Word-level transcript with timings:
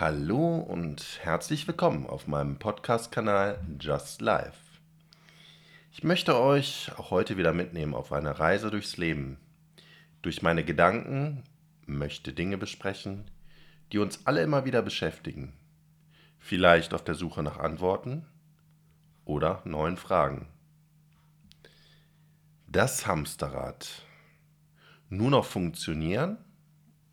Hallo 0.00 0.56
und 0.56 1.18
herzlich 1.20 1.68
willkommen 1.68 2.06
auf 2.06 2.26
meinem 2.26 2.58
Podcast-Kanal 2.58 3.60
Just 3.78 4.22
Life. 4.22 4.58
Ich 5.92 6.02
möchte 6.04 6.40
euch 6.40 6.90
auch 6.96 7.10
heute 7.10 7.36
wieder 7.36 7.52
mitnehmen 7.52 7.92
auf 7.92 8.10
eine 8.10 8.38
Reise 8.38 8.70
durchs 8.70 8.96
Leben. 8.96 9.36
Durch 10.22 10.40
meine 10.40 10.64
Gedanken 10.64 11.44
möchte 11.84 12.32
Dinge 12.32 12.56
besprechen, 12.56 13.30
die 13.92 13.98
uns 13.98 14.26
alle 14.26 14.42
immer 14.42 14.64
wieder 14.64 14.80
beschäftigen. 14.80 15.52
Vielleicht 16.38 16.94
auf 16.94 17.04
der 17.04 17.14
Suche 17.14 17.42
nach 17.42 17.58
Antworten 17.58 18.24
oder 19.26 19.60
neuen 19.66 19.98
Fragen. 19.98 20.48
Das 22.66 23.06
Hamsterrad. 23.06 24.06
Nur 25.10 25.28
noch 25.28 25.44
funktionieren 25.44 26.38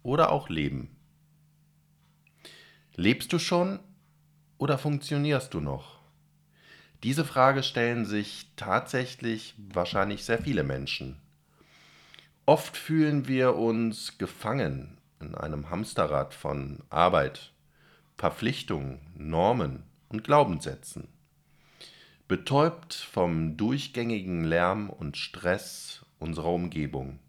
oder 0.04 0.32
auch 0.32 0.48
leben? 0.48 0.97
Lebst 3.00 3.32
du 3.32 3.38
schon 3.38 3.80
oder 4.58 4.80
funktionierst 4.80 5.54
du 5.54 5.60
noch? 5.60 6.00
Diese 7.04 7.26
Frage 7.26 7.62
stellen 7.62 8.06
sich 8.06 8.50
tatsächlich 8.56 9.54
wahrscheinlich 9.72 10.24
sehr 10.24 10.40
viele 10.40 10.64
Menschen. 10.64 11.22
Oft 12.48 12.76
fühlen 12.76 13.28
wir 13.28 13.56
uns 13.56 14.18
gefangen 14.18 14.98
in 15.20 15.36
einem 15.36 15.70
Hamsterrad 15.70 16.34
von 16.34 16.80
Arbeit, 16.90 17.54
Verpflichtungen, 18.18 19.00
Normen 19.16 19.84
und 20.10 20.24
Glaubenssätzen. 20.24 21.08
Betäubt 22.28 22.96
vom 22.96 23.58
durchgängigen 23.58 24.44
Lärm 24.44 24.90
und 24.90 25.18
Stress 25.18 26.04
unserer 26.18 26.50
Umgebung. 26.50 27.20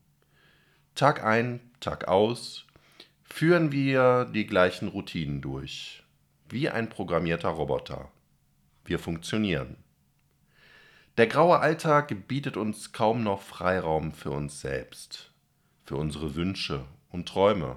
Tag 0.94 1.22
ein, 1.22 1.60
Tag 1.80 2.08
aus 2.08 2.64
führen 3.30 3.72
wir 3.72 4.24
die 4.24 4.46
gleichen 4.46 4.88
Routinen 4.88 5.40
durch, 5.40 6.02
wie 6.48 6.68
ein 6.68 6.88
programmierter 6.88 7.50
Roboter. 7.50 8.10
Wir 8.84 8.98
funktionieren. 8.98 9.76
Der 11.18 11.26
graue 11.26 11.60
Alltag 11.60 12.28
bietet 12.28 12.56
uns 12.56 12.92
kaum 12.92 13.22
noch 13.22 13.42
Freiraum 13.42 14.12
für 14.12 14.30
uns 14.30 14.60
selbst, 14.60 15.32
für 15.84 15.96
unsere 15.96 16.34
Wünsche 16.34 16.84
und 17.10 17.28
Träume. 17.28 17.76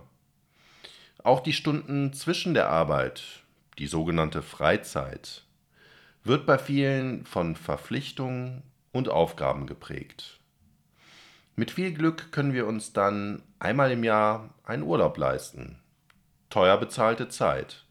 Auch 1.23 1.41
die 1.41 1.53
Stunden 1.53 2.13
zwischen 2.13 2.53
der 2.53 2.69
Arbeit, 2.69 3.23
die 3.77 3.87
sogenannte 3.87 4.41
Freizeit, 4.41 5.43
wird 6.23 6.45
bei 6.45 6.57
vielen 6.57 7.25
von 7.25 7.55
Verpflichtungen 7.55 8.63
und 8.91 9.09
Aufgaben 9.09 9.67
geprägt. 9.67 10.40
Mit 11.61 11.69
viel 11.69 11.93
Glück 11.93 12.31
können 12.31 12.53
wir 12.53 12.65
uns 12.65 12.91
dann 12.91 13.43
einmal 13.59 13.91
im 13.91 14.03
Jahr 14.03 14.49
einen 14.63 14.81
Urlaub 14.81 15.15
leisten. 15.15 15.77
Teuer 16.49 16.75
bezahlte 16.79 17.29
Zeit, 17.29 17.85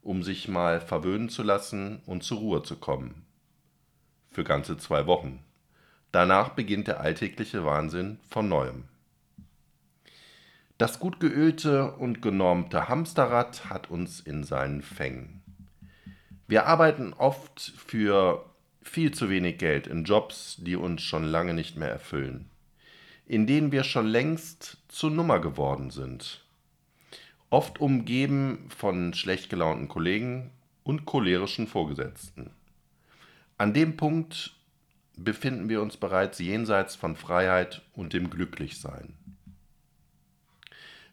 um 0.00 0.22
sich 0.22 0.48
mal 0.48 0.80
verwöhnen 0.80 1.28
zu 1.28 1.42
lassen 1.42 2.00
und 2.06 2.22
zur 2.22 2.38
Ruhe 2.38 2.62
zu 2.62 2.76
kommen. 2.76 3.26
Für 4.30 4.44
ganze 4.44 4.78
zwei 4.78 5.06
Wochen. 5.06 5.44
Danach 6.10 6.54
beginnt 6.54 6.88
der 6.88 7.00
alltägliche 7.00 7.66
Wahnsinn 7.66 8.18
von 8.30 8.48
neuem. 8.48 8.84
Das 10.78 10.98
gut 10.98 11.20
geölte 11.20 11.92
und 11.92 12.22
genormte 12.22 12.88
Hamsterrad 12.88 13.68
hat 13.68 13.90
uns 13.90 14.20
in 14.20 14.42
seinen 14.42 14.80
Fängen. 14.80 15.42
Wir 16.48 16.64
arbeiten 16.64 17.12
oft 17.12 17.74
für 17.76 18.46
viel 18.80 19.12
zu 19.12 19.28
wenig 19.28 19.58
Geld 19.58 19.86
in 19.86 20.04
Jobs, 20.04 20.56
die 20.60 20.76
uns 20.76 21.02
schon 21.02 21.24
lange 21.24 21.52
nicht 21.52 21.76
mehr 21.76 21.90
erfüllen 21.90 22.48
in 23.32 23.46
denen 23.46 23.72
wir 23.72 23.82
schon 23.82 24.06
längst 24.08 24.76
zur 24.88 25.10
Nummer 25.10 25.40
geworden 25.40 25.88
sind. 25.88 26.44
Oft 27.48 27.80
umgeben 27.80 28.68
von 28.68 29.14
schlecht 29.14 29.48
gelaunten 29.48 29.88
Kollegen 29.88 30.50
und 30.82 31.06
cholerischen 31.06 31.66
Vorgesetzten. 31.66 32.50
An 33.56 33.72
dem 33.72 33.96
Punkt 33.96 34.54
befinden 35.16 35.70
wir 35.70 35.80
uns 35.80 35.96
bereits 35.96 36.40
jenseits 36.40 36.94
von 36.94 37.16
Freiheit 37.16 37.80
und 37.94 38.12
dem 38.12 38.28
Glücklichsein. 38.28 39.14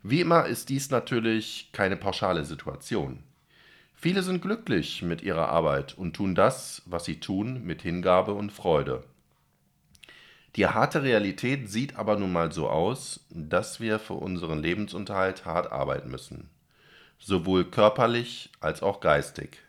Wie 0.03 0.19
immer 0.19 0.45
ist 0.45 0.67
dies 0.67 0.89
natürlich 0.89 1.69
keine 1.71 1.95
pauschale 1.95 2.43
Situation. 2.43 3.23
Viele 3.95 4.23
sind 4.23 4.41
glücklich 4.41 5.03
mit 5.03 5.21
ihrer 5.21 5.47
Arbeit 5.47 5.97
und 5.97 6.17
tun 6.17 6.35
das, 6.35 6.81
was 6.85 7.05
sie 7.05 7.21
tun, 7.21 7.63
mit 7.63 7.81
Hingabe 7.81 8.33
und 8.33 8.51
Freude. 8.51 9.05
Die 10.55 10.65
harte 10.65 11.03
Realität 11.03 11.69
sieht 11.69 11.95
aber 11.95 12.17
nun 12.17 12.31
mal 12.31 12.51
so 12.51 12.69
aus, 12.69 13.25
dass 13.29 13.79
wir 13.79 13.99
für 13.99 14.13
unseren 14.13 14.61
Lebensunterhalt 14.61 15.45
hart 15.45 15.71
arbeiten 15.71 16.09
müssen, 16.09 16.49
sowohl 17.19 17.65
körperlich 17.65 18.49
als 18.59 18.81
auch 18.81 18.99
geistig. 18.99 19.61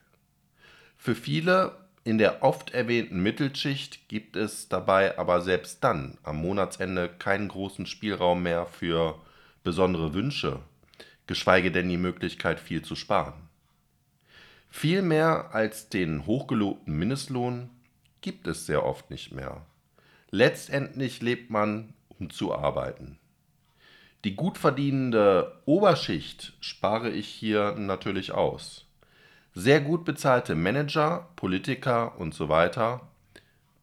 Für 0.96 1.14
viele 1.14 1.76
in 2.02 2.16
der 2.16 2.42
oft 2.42 2.70
erwähnten 2.72 3.22
Mittelschicht 3.22 4.08
gibt 4.08 4.36
es 4.36 4.68
dabei 4.68 5.18
aber 5.18 5.42
selbst 5.42 5.84
dann 5.84 6.16
am 6.22 6.36
Monatsende 6.36 7.08
keinen 7.08 7.48
großen 7.48 7.84
Spielraum 7.84 8.42
mehr 8.42 8.66
für 8.66 9.20
besondere 9.62 10.14
Wünsche, 10.14 10.60
geschweige 11.26 11.70
denn 11.70 11.90
die 11.90 11.98
Möglichkeit, 11.98 12.58
viel 12.58 12.82
zu 12.82 12.96
sparen. 12.96 13.34
Viel 14.70 15.02
mehr 15.02 15.50
als 15.52 15.88
den 15.88 16.26
hochgelobten 16.26 16.96
Mindestlohn 16.96 17.68
gibt 18.20 18.46
es 18.46 18.66
sehr 18.66 18.84
oft 18.84 19.10
nicht 19.10 19.32
mehr. 19.32 19.66
Letztendlich 20.30 21.20
lebt 21.22 21.50
man, 21.50 21.94
um 22.18 22.30
zu 22.30 22.54
arbeiten. 22.54 23.18
Die 24.24 24.36
gut 24.36 24.58
verdienende 24.58 25.60
Oberschicht 25.64 26.52
spare 26.60 27.10
ich 27.10 27.26
hier 27.26 27.72
natürlich 27.72 28.32
aus. 28.32 28.86
Sehr 29.54 29.80
gut 29.80 30.04
bezahlte 30.04 30.54
Manager, 30.54 31.28
Politiker 31.36 32.18
und 32.18 32.34
so 32.34 32.48
weiter 32.48 33.08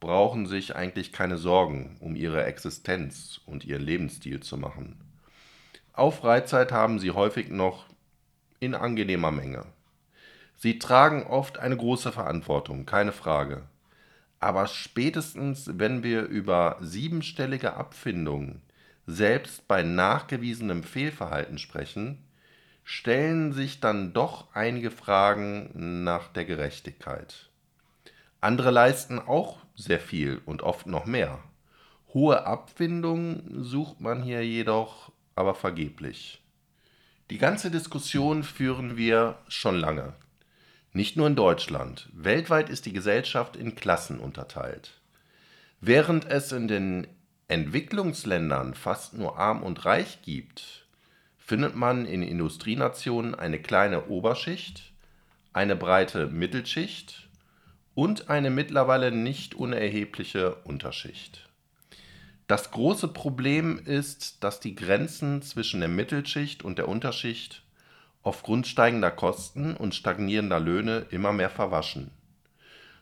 brauchen 0.00 0.46
sich 0.46 0.76
eigentlich 0.76 1.12
keine 1.12 1.36
Sorgen 1.36 1.96
um 2.00 2.14
ihre 2.14 2.44
Existenz 2.44 3.40
und 3.46 3.64
ihren 3.64 3.82
Lebensstil 3.82 4.40
zu 4.40 4.56
machen. 4.56 4.96
Auf 5.92 6.18
Freizeit 6.18 6.70
haben 6.70 7.00
sie 7.00 7.10
häufig 7.10 7.50
noch 7.50 7.86
in 8.60 8.74
angenehmer 8.74 9.32
Menge. 9.32 9.66
Sie 10.56 10.78
tragen 10.78 11.24
oft 11.24 11.58
eine 11.58 11.76
große 11.76 12.12
Verantwortung, 12.12 12.86
keine 12.86 13.12
Frage. 13.12 13.64
Aber 14.40 14.66
spätestens, 14.66 15.70
wenn 15.74 16.02
wir 16.02 16.22
über 16.22 16.76
siebenstellige 16.80 17.74
Abfindungen 17.74 18.62
selbst 19.06 19.66
bei 19.66 19.82
nachgewiesenem 19.82 20.82
Fehlverhalten 20.84 21.58
sprechen, 21.58 22.24
stellen 22.84 23.52
sich 23.52 23.80
dann 23.80 24.12
doch 24.12 24.54
einige 24.54 24.90
Fragen 24.90 26.02
nach 26.04 26.28
der 26.28 26.44
Gerechtigkeit. 26.44 27.48
Andere 28.40 28.70
leisten 28.70 29.18
auch 29.18 29.58
sehr 29.74 30.00
viel 30.00 30.40
und 30.46 30.62
oft 30.62 30.86
noch 30.86 31.04
mehr. 31.04 31.38
Hohe 32.14 32.46
Abfindungen 32.46 33.64
sucht 33.64 34.00
man 34.00 34.22
hier 34.22 34.44
jedoch 34.46 35.12
aber 35.34 35.54
vergeblich. 35.54 36.42
Die 37.30 37.38
ganze 37.38 37.70
Diskussion 37.70 38.42
führen 38.42 38.96
wir 38.96 39.38
schon 39.48 39.78
lange. 39.78 40.14
Nicht 40.92 41.16
nur 41.16 41.26
in 41.26 41.36
Deutschland. 41.36 42.08
Weltweit 42.12 42.70
ist 42.70 42.86
die 42.86 42.92
Gesellschaft 42.92 43.56
in 43.56 43.74
Klassen 43.74 44.18
unterteilt. 44.20 44.92
Während 45.80 46.26
es 46.26 46.52
in 46.52 46.66
den 46.66 47.06
Entwicklungsländern 47.46 48.74
fast 48.74 49.14
nur 49.14 49.38
arm 49.38 49.62
und 49.62 49.84
reich 49.84 50.22
gibt, 50.22 50.86
findet 51.38 51.74
man 51.76 52.04
in 52.04 52.22
Industrienationen 52.22 53.34
eine 53.34 53.60
kleine 53.60 54.06
Oberschicht, 54.08 54.92
eine 55.52 55.76
breite 55.76 56.26
Mittelschicht 56.26 57.28
und 57.94 58.28
eine 58.28 58.50
mittlerweile 58.50 59.10
nicht 59.10 59.54
unerhebliche 59.54 60.56
Unterschicht. 60.64 61.48
Das 62.48 62.70
große 62.70 63.08
Problem 63.08 63.78
ist, 63.84 64.42
dass 64.42 64.60
die 64.60 64.74
Grenzen 64.74 65.42
zwischen 65.42 65.80
der 65.80 65.88
Mittelschicht 65.88 66.64
und 66.64 66.78
der 66.78 66.88
Unterschicht 66.88 67.62
aufgrund 68.22 68.66
steigender 68.66 69.10
Kosten 69.10 69.74
und 69.74 69.94
stagnierender 69.94 70.60
Löhne 70.60 71.06
immer 71.10 71.32
mehr 71.32 71.50
verwaschen, 71.50 72.10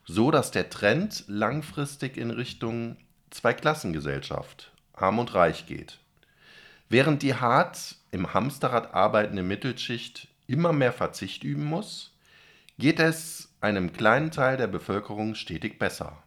so 0.04 0.30
dass 0.30 0.50
der 0.50 0.70
Trend 0.70 1.24
langfristig 1.26 2.16
in 2.16 2.30
Richtung 2.30 2.96
Zweiklassengesellschaft, 3.30 4.72
arm 4.92 5.18
und 5.18 5.34
reich 5.34 5.66
geht. 5.66 5.98
Während 6.88 7.22
die 7.22 7.34
hart 7.34 7.96
im 8.12 8.32
Hamsterrad 8.32 8.94
arbeitende 8.94 9.42
Mittelschicht 9.42 10.28
immer 10.46 10.72
mehr 10.72 10.92
Verzicht 10.92 11.42
üben 11.42 11.64
muss, 11.64 12.14
geht 12.78 13.00
es 13.00 13.52
einem 13.60 13.92
kleinen 13.92 14.30
Teil 14.30 14.56
der 14.56 14.69
Bevölkerung 14.69 15.34
stetig 15.34 15.78
besser. 15.78 16.22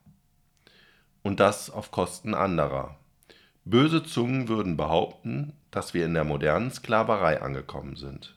Und 1.22 1.40
das 1.40 1.70
auf 1.70 1.92
Kosten 1.92 2.34
anderer. 2.34 2.98
Böse 3.66 4.04
Zungen 4.04 4.48
würden 4.48 4.78
behaupten, 4.78 5.54
dass 5.72 5.94
wir 5.94 6.06
in 6.06 6.14
der 6.14 6.24
modernen 6.24 6.72
Sklaverei 6.72 7.42
angekommen 7.42 7.96
sind. 7.96 8.36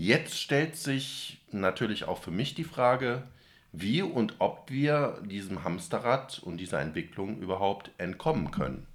Jetzt 0.00 0.38
stellt 0.38 0.76
sich 0.76 1.40
natürlich 1.50 2.04
auch 2.04 2.22
für 2.22 2.30
mich 2.30 2.54
die 2.54 2.62
Frage, 2.62 3.24
wie 3.72 4.00
und 4.00 4.36
ob 4.38 4.70
wir 4.70 5.20
diesem 5.24 5.64
Hamsterrad 5.64 6.38
und 6.38 6.58
dieser 6.58 6.80
Entwicklung 6.80 7.40
überhaupt 7.40 7.90
entkommen 7.98 8.52
können. 8.52 8.86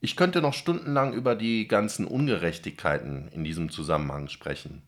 Ich 0.00 0.16
könnte 0.16 0.40
noch 0.40 0.54
stundenlang 0.54 1.12
über 1.12 1.34
die 1.34 1.68
ganzen 1.68 2.06
Ungerechtigkeiten 2.06 3.28
in 3.32 3.44
diesem 3.44 3.68
Zusammenhang 3.68 4.28
sprechen. 4.30 4.80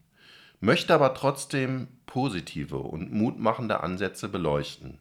möchte 0.61 0.95
aber 0.95 1.13
trotzdem 1.13 1.89
positive 2.07 2.79
und 2.79 3.13
mutmachende 3.13 3.81
Ansätze 3.81 4.31
beleuchten. 4.31 4.97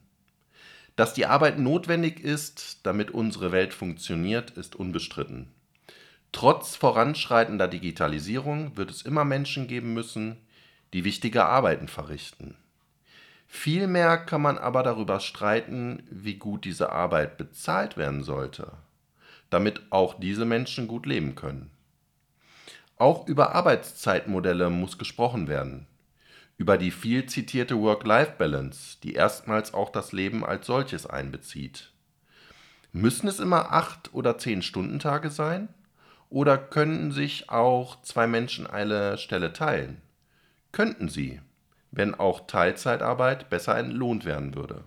Dass 0.98 1.14
die 1.14 1.28
Arbeit 1.28 1.60
notwendig 1.60 2.20
ist, 2.20 2.86
damit 2.86 3.12
unsere 3.12 3.54
Welt 3.54 3.74
funktioniert, 3.74 4.52
ist 4.52 4.76
unbestritten. 4.76 5.48
Trotz 6.34 6.76
voranschreitender 6.76 7.70
Digitalisierung 7.70 8.76
wird 8.76 8.90
es 8.90 9.04
immer 9.04 9.24
Menschen 9.24 9.68
geben 9.68 9.94
müssen, 9.94 10.38
die 10.92 11.06
wichtige 11.06 11.46
Arbeiten 11.46 11.88
verrichten. 11.88 12.56
Vielmehr 13.48 14.18
kann 14.18 14.42
man 14.42 14.58
aber 14.58 14.82
darüber 14.82 15.20
streiten, 15.20 16.04
wie 16.10 16.34
gut 16.34 16.66
diese 16.66 16.92
Arbeit 16.92 17.38
bezahlt 17.38 17.98
werden 17.98 18.24
sollte, 18.24 18.74
damit 19.52 19.84
auch 19.92 20.20
diese 20.20 20.44
Menschen 20.44 20.88
gut 20.88 21.06
leben 21.06 21.36
können. 21.36 21.70
Auch 22.98 23.28
über 23.28 23.54
Arbeitszeitmodelle 23.54 24.72
muss 24.72 24.98
gesprochen 24.98 25.48
werden, 25.48 25.86
über 26.58 26.80
die 26.80 26.92
viel 26.92 27.28
zitierte 27.28 27.80
Work-Life-Balance, 27.80 28.98
die 29.04 29.14
erstmals 29.14 29.74
auch 29.74 29.92
das 29.92 30.14
Leben 30.14 30.44
als 30.44 30.66
solches 30.66 31.06
einbezieht. 31.06 31.92
Müssen 32.92 33.28
es 33.28 33.40
immer 33.40 33.72
acht 33.72 34.14
oder 34.14 34.40
zehn 34.40 34.64
Stundentage 34.64 35.30
sein? 35.30 35.70
Oder 36.34 36.58
könnten 36.58 37.12
sich 37.12 37.52
auch 37.52 38.02
zwei 38.02 38.26
Menschen 38.26 38.66
eine 38.66 39.20
Stelle 39.20 39.54
teilen? 39.54 40.02
Könnten 40.72 41.08
sie, 41.08 41.40
wenn 41.92 42.16
auch 42.16 42.48
Teilzeitarbeit 42.48 43.52
besser 43.52 43.78
entlohnt 43.78 44.26
werden 44.26 44.56
würde. 44.56 44.84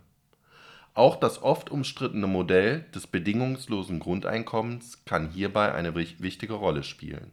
Auch 0.95 1.15
das 1.15 1.41
oft 1.41 1.71
umstrittene 1.71 2.27
Modell 2.27 2.87
des 2.93 3.07
bedingungslosen 3.07 4.01
Grundeinkommens 4.01 5.05
kann 5.05 5.31
hierbei 5.31 5.73
eine 5.73 5.95
wichtige 5.95 6.55
Rolle 6.55 6.83
spielen, 6.83 7.31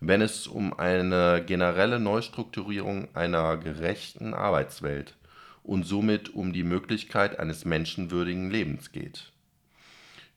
wenn 0.00 0.22
es 0.22 0.46
um 0.46 0.72
eine 0.72 1.44
generelle 1.44 2.00
Neustrukturierung 2.00 3.14
einer 3.14 3.58
gerechten 3.58 4.32
Arbeitswelt 4.32 5.18
und 5.62 5.84
somit 5.84 6.34
um 6.34 6.54
die 6.54 6.64
Möglichkeit 6.64 7.38
eines 7.38 7.66
menschenwürdigen 7.66 8.50
Lebens 8.50 8.90
geht. 8.90 9.32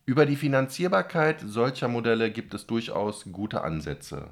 Über 0.05 0.25
die 0.25 0.35
Finanzierbarkeit 0.35 1.43
solcher 1.45 1.87
Modelle 1.87 2.31
gibt 2.31 2.53
es 2.53 2.65
durchaus 2.65 3.25
gute 3.31 3.63
Ansätze, 3.63 4.29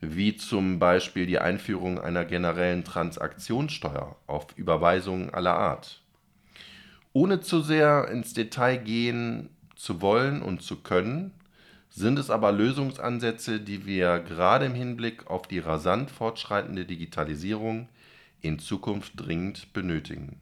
wie 0.00 0.36
zum 0.36 0.78
Beispiel 0.78 1.26
die 1.26 1.40
Einführung 1.40 2.00
einer 2.00 2.24
generellen 2.24 2.84
Transaktionssteuer 2.84 4.16
auf 4.26 4.46
Überweisungen 4.56 5.34
aller 5.34 5.56
Art. 5.56 6.02
Ohne 7.12 7.40
zu 7.40 7.60
sehr 7.60 8.08
ins 8.08 8.34
Detail 8.34 8.76
gehen 8.76 9.50
zu 9.74 10.00
wollen 10.00 10.42
und 10.42 10.62
zu 10.62 10.76
können, 10.76 11.32
sind 11.90 12.18
es 12.18 12.30
aber 12.30 12.52
Lösungsansätze, 12.52 13.60
die 13.60 13.86
wir 13.86 14.20
gerade 14.20 14.66
im 14.66 14.74
Hinblick 14.74 15.26
auf 15.26 15.48
die 15.48 15.58
rasant 15.58 16.10
fortschreitende 16.10 16.84
Digitalisierung 16.84 17.88
in 18.40 18.60
Zukunft 18.60 19.14
dringend 19.16 19.72
benötigen. 19.72 20.38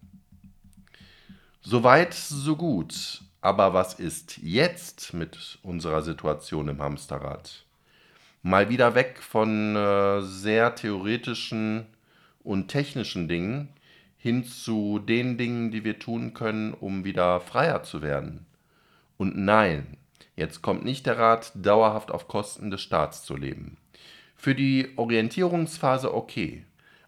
Soweit, 1.63 2.13
so 2.13 2.57
gut. 2.57 3.23
Aber 3.47 3.73
was 3.75 3.95
ist 3.95 4.39
jetzt 4.39 5.15
mit 5.15 5.61
unserer 5.63 6.03
Situation 6.03 6.67
im 6.67 6.83
Hamsterrad? 6.83 7.65
Mal 8.43 8.71
wieder 8.71 8.97
weg 8.97 9.21
von 9.21 9.77
äh, 9.77 10.21
sehr 10.23 10.75
theoretischen 10.75 11.87
und 12.43 12.67
technischen 12.67 13.29
Dingen 13.29 13.69
hin 14.19 14.43
zu 14.43 14.99
den 14.99 15.39
Dingen, 15.39 15.71
die 15.71 15.85
wir 15.85 16.01
tun 16.01 16.35
können, 16.35 16.75
um 16.75 17.05
wieder 17.05 17.39
freier 17.39 17.85
zu 17.85 18.03
werden. 18.03 18.47
Und 19.17 19.39
nein, 19.39 19.97
jetzt 20.35 20.61
kommt 20.61 20.85
nicht 20.85 21.07
der 21.07 21.17
Rat, 21.17 21.53
dauerhaft 21.55 22.11
auf 22.11 22.27
Kosten 22.27 22.73
des 22.73 22.83
Staats 22.83 23.23
zu 23.23 23.37
leben. 23.37 23.77
Für 24.35 24.57
die 24.57 24.89
Orientierungsphase 24.97 26.13
okay, 26.13 26.65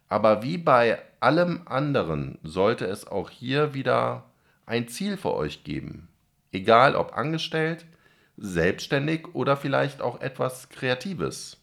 aber 0.09 0.45
wie 0.45 0.57
bei 0.57 1.01
allem 1.19 1.63
anderen 1.65 2.39
sollte 2.45 2.85
es 2.85 3.09
auch 3.09 3.29
hier 3.29 3.75
wieder 3.75 4.23
ein 4.67 4.87
Ziel 4.87 5.17
für 5.17 5.35
euch 5.35 5.65
geben. 5.65 6.07
Egal 6.53 6.97
ob 6.97 7.17
angestellt, 7.17 7.85
selbstständig 8.39 9.35
oder 9.35 9.57
vielleicht 9.57 10.01
auch 10.01 10.21
etwas 10.21 10.69
Kreatives. 10.71 11.59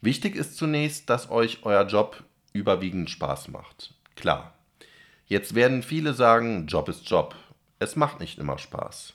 Wichtig 0.00 0.34
ist 0.34 0.56
zunächst, 0.56 1.10
dass 1.10 1.30
euch 1.30 1.58
euer 1.64 1.86
Job 1.86 2.24
überwiegend 2.52 3.10
Spaß 3.10 3.48
macht. 3.48 3.94
Klar. 4.16 4.54
Jetzt 5.26 5.54
werden 5.54 5.82
viele 5.82 6.14
sagen, 6.14 6.66
Job 6.66 6.88
ist 6.88 7.08
Job. 7.08 7.36
Es 7.78 7.96
macht 7.96 8.18
nicht 8.18 8.38
immer 8.38 8.58
Spaß. 8.58 9.12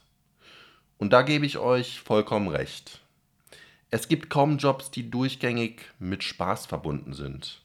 Und 0.97 1.11
da 1.11 1.23
gebe 1.23 1.45
ich 1.45 1.57
euch 1.57 1.99
vollkommen 1.99 2.47
recht. 2.47 3.01
Es 3.89 4.07
gibt 4.07 4.29
kaum 4.29 4.57
Jobs, 4.57 4.91
die 4.91 5.09
durchgängig 5.09 5.81
mit 5.99 6.23
Spaß 6.23 6.67
verbunden 6.67 7.13
sind. 7.13 7.61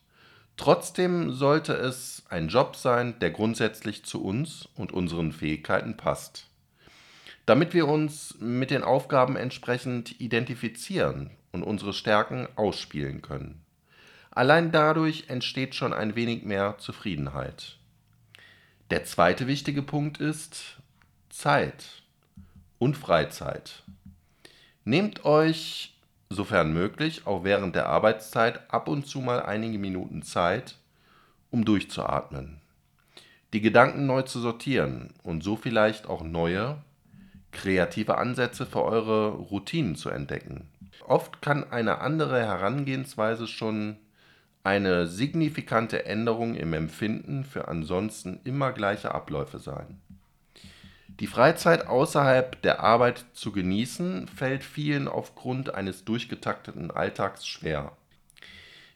Trotzdem 0.56 1.32
sollte 1.32 1.74
es 1.74 2.24
ein 2.28 2.48
Job 2.48 2.76
sein, 2.76 3.18
der 3.20 3.30
grundsätzlich 3.30 4.04
zu 4.04 4.22
uns 4.22 4.68
und 4.74 4.92
unseren 4.92 5.32
Fähigkeiten 5.32 5.96
passt 5.96 6.49
damit 7.50 7.74
wir 7.74 7.88
uns 7.88 8.36
mit 8.38 8.70
den 8.70 8.84
Aufgaben 8.84 9.34
entsprechend 9.34 10.20
identifizieren 10.20 11.30
und 11.50 11.64
unsere 11.64 11.92
Stärken 11.92 12.46
ausspielen 12.54 13.22
können. 13.22 13.60
Allein 14.30 14.70
dadurch 14.70 15.24
entsteht 15.26 15.74
schon 15.74 15.92
ein 15.92 16.14
wenig 16.14 16.44
mehr 16.44 16.76
Zufriedenheit. 16.78 17.76
Der 18.90 19.02
zweite 19.02 19.48
wichtige 19.48 19.82
Punkt 19.82 20.18
ist 20.18 20.76
Zeit 21.28 22.04
und 22.78 22.96
Freizeit. 22.96 23.82
Nehmt 24.84 25.24
euch, 25.24 25.98
sofern 26.28 26.72
möglich, 26.72 27.26
auch 27.26 27.42
während 27.42 27.74
der 27.74 27.88
Arbeitszeit 27.88 28.72
ab 28.72 28.86
und 28.86 29.08
zu 29.08 29.18
mal 29.18 29.42
einige 29.42 29.80
Minuten 29.80 30.22
Zeit, 30.22 30.76
um 31.50 31.64
durchzuatmen, 31.64 32.60
die 33.52 33.60
Gedanken 33.60 34.06
neu 34.06 34.22
zu 34.22 34.38
sortieren 34.38 35.12
und 35.24 35.42
so 35.42 35.56
vielleicht 35.56 36.06
auch 36.06 36.22
neue 36.22 36.78
kreative 37.52 38.18
Ansätze 38.18 38.66
für 38.66 38.82
eure 38.82 39.30
Routinen 39.30 39.96
zu 39.96 40.10
entdecken. 40.10 40.68
Oft 41.06 41.42
kann 41.42 41.70
eine 41.70 42.00
andere 42.00 42.40
Herangehensweise 42.40 43.46
schon 43.46 43.96
eine 44.62 45.06
signifikante 45.06 46.04
Änderung 46.04 46.54
im 46.54 46.72
Empfinden 46.74 47.44
für 47.44 47.68
ansonsten 47.68 48.40
immer 48.44 48.72
gleiche 48.72 49.14
Abläufe 49.14 49.58
sein. 49.58 50.00
Die 51.20 51.26
Freizeit 51.26 51.86
außerhalb 51.86 52.62
der 52.62 52.80
Arbeit 52.80 53.24
zu 53.32 53.52
genießen, 53.52 54.28
fällt 54.28 54.64
vielen 54.64 55.08
aufgrund 55.08 55.74
eines 55.74 56.04
durchgetakteten 56.04 56.90
Alltags 56.90 57.46
schwer. 57.46 57.92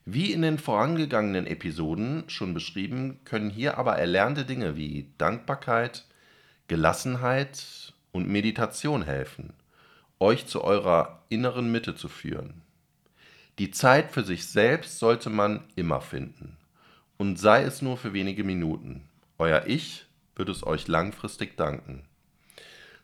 Wie 0.07 0.33
in 0.33 0.43
den 0.43 0.59
vorangegangenen 0.59 1.47
Episoden 1.47 2.25
schon 2.29 2.55
beschrieben, 2.55 3.21
können 3.25 3.51
hier 3.51 3.79
aber 3.79 3.97
erlernte 3.97 4.45
Dinge 4.45 4.77
wie 4.77 5.11
Dankbarkeit, 5.17 6.05
Gelassenheit 6.69 7.94
und 8.15 8.29
Meditation 8.29 9.03
helfen, 9.03 9.53
euch 10.21 10.47
zu 10.47 10.63
eurer 10.63 11.25
inneren 11.29 11.71
Mitte 11.73 11.97
zu 11.97 12.09
führen. 12.09 12.63
Die 13.59 13.73
Zeit 13.73 14.13
für 14.13 14.23
sich 14.23 14.47
selbst 14.47 15.01
sollte 15.01 15.31
man 15.31 15.65
immer 15.75 16.01
finden. 16.01 16.57
Und 17.19 17.39
sei 17.39 17.63
es 17.63 17.83
nur 17.83 17.97
für 17.97 18.13
wenige 18.13 18.45
Minuten. 18.45 19.09
Euer 19.39 19.65
Ich 19.67 20.07
wird 20.37 20.49
es 20.49 20.65
euch 20.65 20.87
langfristig 20.87 21.57
danken. 21.57 22.05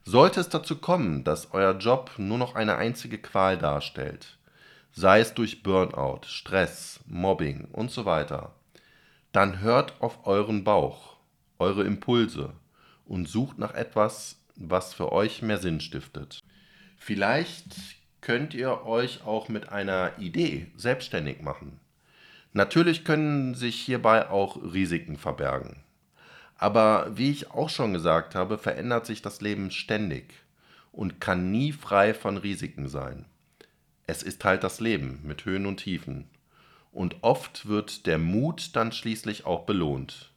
Sollte 0.05 0.41
es 0.41 0.49
dazu 0.49 0.77
kommen, 0.77 1.25
dass 1.25 1.53
euer 1.53 1.77
Job 1.77 2.13
nur 2.17 2.39
noch 2.39 2.55
eine 2.55 2.77
einzige 2.77 3.19
Qual 3.19 3.59
darstellt, 3.59 4.39
sei 4.93 5.21
es 5.21 5.35
durch 5.35 5.63
Burnout, 5.63 6.23
Stress, 6.27 7.01
Mobbing 7.07 7.69
und 7.73 7.91
so 7.91 8.05
weiter, 8.05 8.55
dann 9.33 9.61
hört 9.61 10.01
auf 10.01 10.27
euren 10.27 10.65
Bauch, 10.65 11.17
eure 11.59 11.85
Impulse 11.85 12.55
und 13.05 13.29
sucht 13.29 13.59
nach 13.59 13.75
etwas, 13.75 14.40
was 14.61 14.95
für 14.95 15.11
euch 15.11 15.43
mehr 15.43 15.59
Sinn 15.59 15.81
stiftet. 15.81 16.41
Vielleicht 16.97 17.65
könnt 18.21 18.55
ihr 18.55 18.85
euch 18.85 19.25
auch 19.25 19.49
mit 19.49 19.71
einer 19.71 20.19
Idee 20.19 20.67
selbstständig 20.77 21.41
machen. 21.41 21.81
Natürlich 22.53 23.05
können 23.05 23.55
sich 23.55 23.81
hierbei 23.81 24.29
auch 24.29 24.57
Risiken 24.57 25.17
verbergen. 25.17 25.77
Aber 26.57 27.17
wie 27.17 27.31
ich 27.31 27.51
auch 27.53 27.71
schon 27.71 27.95
gesagt 27.95 28.35
habe, 28.35 28.59
verändert 28.59 29.07
sich 29.07 29.23
das 29.23 29.41
Leben 29.41 29.71
ständig 29.71 30.35
und 30.93 31.21
kann 31.21 31.51
nie 31.51 31.73
frei 31.73 32.13
von 32.13 32.37
Risiken 32.37 32.89
sein. 32.89 33.25
Es 34.07 34.23
ist 34.23 34.45
halt 34.45 34.63
das 34.63 34.81
Leben 34.81 35.21
mit 35.23 35.45
Höhen 35.47 35.65
und 35.65 35.79
Tiefen. 35.79 36.29
Und 36.93 37.23
oft 37.23 37.67
wird 37.67 38.07
der 38.07 38.19
Mut 38.19 38.75
dann 38.77 38.93
schließlich 38.93 39.47
auch 39.47 39.65
belohnt. 39.65 40.33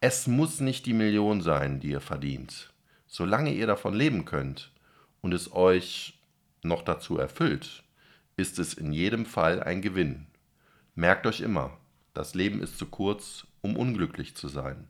Es 0.00 0.26
muss 0.26 0.60
nicht 0.60 0.86
die 0.86 0.92
Million 0.92 1.40
sein, 1.40 1.80
die 1.80 1.90
ihr 1.90 2.02
verdient 2.02 2.70
solange 3.06 3.52
ihr 3.52 3.66
davon 3.66 3.94
leben 3.94 4.24
könnt 4.24 4.72
und 5.20 5.32
es 5.32 5.52
euch 5.52 6.18
noch 6.62 6.82
dazu 6.82 7.18
erfüllt, 7.18 7.82
ist 8.36 8.58
es 8.58 8.74
in 8.74 8.92
jedem 8.92 9.26
Fall 9.26 9.62
ein 9.62 9.82
Gewinn. 9.82 10.26
Merkt 10.94 11.26
euch 11.26 11.40
immer, 11.40 11.76
das 12.14 12.34
Leben 12.34 12.62
ist 12.62 12.78
zu 12.78 12.86
kurz, 12.86 13.46
um 13.62 13.76
unglücklich 13.76 14.36
zu 14.36 14.48
sein. 14.48 14.88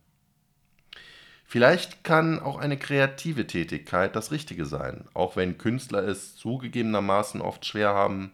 Vielleicht 1.44 2.02
kann 2.02 2.40
auch 2.40 2.58
eine 2.58 2.76
kreative 2.76 3.46
Tätigkeit 3.46 4.16
das 4.16 4.32
Richtige 4.32 4.66
sein, 4.66 5.04
auch 5.14 5.36
wenn 5.36 5.58
Künstler 5.58 6.02
es 6.02 6.34
zugegebenermaßen 6.34 7.40
oft 7.40 7.64
schwer 7.64 7.90
haben, 7.90 8.32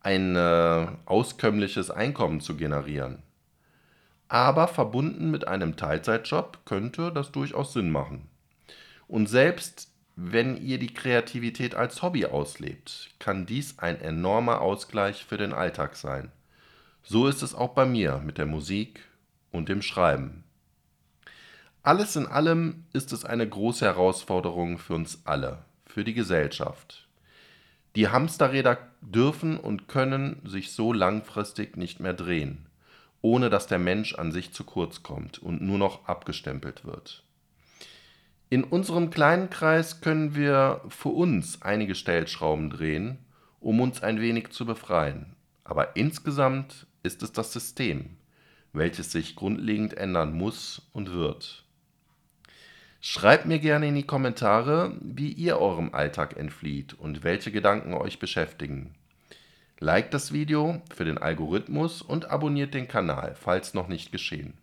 ein 0.00 0.34
äh, 0.34 0.86
auskömmliches 1.04 1.90
Einkommen 1.90 2.40
zu 2.40 2.56
generieren. 2.56 3.22
Aber 4.28 4.68
verbunden 4.68 5.30
mit 5.30 5.46
einem 5.46 5.76
Teilzeitjob 5.76 6.64
könnte 6.64 7.12
das 7.12 7.32
durchaus 7.32 7.74
Sinn 7.74 7.90
machen. 7.90 8.28
Und 9.08 9.28
selbst 9.28 9.88
wenn 10.14 10.56
ihr 10.56 10.78
die 10.78 10.92
Kreativität 10.92 11.74
als 11.74 12.02
Hobby 12.02 12.26
auslebt, 12.26 13.10
kann 13.18 13.46
dies 13.46 13.78
ein 13.78 14.00
enormer 14.00 14.60
Ausgleich 14.60 15.24
für 15.24 15.36
den 15.36 15.52
Alltag 15.52 15.96
sein. 15.96 16.32
So 17.02 17.26
ist 17.26 17.42
es 17.42 17.54
auch 17.54 17.70
bei 17.70 17.86
mir 17.86 18.20
mit 18.24 18.36
der 18.36 18.46
Musik 18.46 19.00
und 19.52 19.68
dem 19.68 19.80
Schreiben. 19.80 20.44
Alles 21.82 22.16
in 22.16 22.26
allem 22.26 22.84
ist 22.92 23.12
es 23.12 23.24
eine 23.24 23.48
große 23.48 23.84
Herausforderung 23.84 24.78
für 24.78 24.94
uns 24.94 25.20
alle, 25.24 25.64
für 25.86 26.04
die 26.04 26.14
Gesellschaft. 26.14 27.08
Die 27.94 28.08
Hamsterräder 28.08 28.78
dürfen 29.00 29.56
und 29.56 29.88
können 29.88 30.42
sich 30.44 30.72
so 30.72 30.92
langfristig 30.92 31.76
nicht 31.76 32.00
mehr 32.00 32.12
drehen, 32.12 32.66
ohne 33.22 33.50
dass 33.50 33.68
der 33.68 33.78
Mensch 33.78 34.16
an 34.16 34.32
sich 34.32 34.52
zu 34.52 34.64
kurz 34.64 35.02
kommt 35.02 35.38
und 35.38 35.62
nur 35.62 35.78
noch 35.78 36.08
abgestempelt 36.08 36.84
wird. 36.84 37.22
In 38.50 38.64
unserem 38.64 39.10
kleinen 39.10 39.50
Kreis 39.50 40.00
können 40.00 40.34
wir 40.34 40.80
für 40.88 41.10
uns 41.10 41.60
einige 41.60 41.94
Stellschrauben 41.94 42.70
drehen, 42.70 43.18
um 43.60 43.80
uns 43.80 44.02
ein 44.02 44.20
wenig 44.20 44.50
zu 44.50 44.64
befreien. 44.64 45.34
Aber 45.64 45.96
insgesamt 45.96 46.86
ist 47.02 47.22
es 47.22 47.32
das 47.32 47.52
System, 47.52 48.16
welches 48.72 49.12
sich 49.12 49.36
grundlegend 49.36 49.94
ändern 49.94 50.32
muss 50.32 50.80
und 50.92 51.12
wird. 51.12 51.64
Schreibt 53.00 53.44
mir 53.44 53.58
gerne 53.58 53.88
in 53.88 53.94
die 53.94 54.06
Kommentare, 54.06 54.96
wie 55.00 55.30
ihr 55.30 55.58
eurem 55.58 55.94
Alltag 55.94 56.36
entflieht 56.36 56.94
und 56.94 57.22
welche 57.24 57.52
Gedanken 57.52 57.92
euch 57.92 58.18
beschäftigen. 58.18 58.94
Liked 59.78 60.14
das 60.14 60.32
Video 60.32 60.80
für 60.92 61.04
den 61.04 61.18
Algorithmus 61.18 62.00
und 62.00 62.30
abonniert 62.30 62.72
den 62.72 62.88
Kanal, 62.88 63.36
falls 63.38 63.74
noch 63.74 63.88
nicht 63.88 64.10
geschehen. 64.10 64.54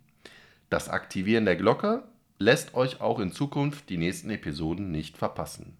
Das 0.69 0.89
Aktivieren 0.89 1.45
der 1.45 1.55
Glocke 1.55 2.03
lässt 2.37 2.73
euch 2.73 3.01
auch 3.01 3.19
in 3.19 3.31
Zukunft 3.31 3.89
die 3.89 3.97
nächsten 3.97 4.29
Episoden 4.29 4.91
nicht 4.91 5.17
verpassen. 5.17 5.77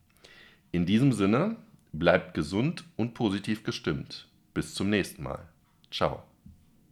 In 0.72 0.86
diesem 0.86 1.14
Sinne, 1.14 1.58
bleibt 1.92 2.34
gesund 2.34 2.84
und 2.98 3.14
positiv 3.14 3.64
gestimmt. 3.64 4.28
Bis 4.54 4.74
zum 4.74 4.90
nächsten 4.90 5.24
Mal. 5.24 5.48
Ciao. 5.92 6.24